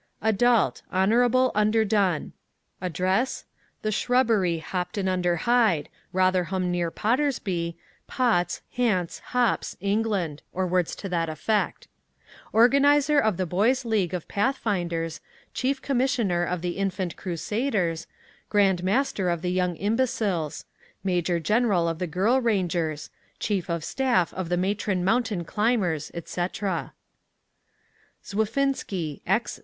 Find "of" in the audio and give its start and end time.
13.19-13.37, 14.15-14.27, 16.45-16.63, 19.29-19.43, 21.87-21.99, 23.69-23.83, 24.33-24.49